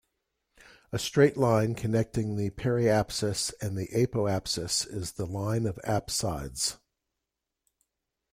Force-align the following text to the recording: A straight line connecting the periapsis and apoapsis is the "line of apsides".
A 0.91 0.97
straight 0.97 1.37
line 1.37 1.75
connecting 1.75 2.35
the 2.35 2.49
periapsis 2.49 3.53
and 3.61 3.77
apoapsis 3.77 4.83
is 4.91 5.11
the 5.11 5.27
"line 5.27 5.67
of 5.67 5.75
apsides". 5.85 6.77